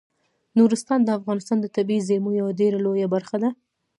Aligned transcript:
نورستان 0.57 0.99
د 1.03 1.09
افغانستان 1.19 1.57
د 1.61 1.65
طبیعي 1.75 2.01
زیرمو 2.07 2.37
یوه 2.39 2.51
ډیره 2.59 2.77
لویه 2.85 3.07
برخه 3.13 3.37
ده. 3.43 3.49